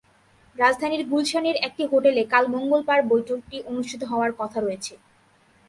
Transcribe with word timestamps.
রাজধানীর 0.55 1.03
গুলশানের 1.09 1.57
একটি 1.67 1.83
হোটেলে 1.85 2.21
কাল 2.25 2.43
মঙ্গলবার 2.47 2.99
বৈঠকটি 3.07 3.57
অনুষ্ঠিত 3.65 4.01
হওয়ার 4.03 4.31
কথা 4.39 4.59
রয়েছে। 4.61 4.93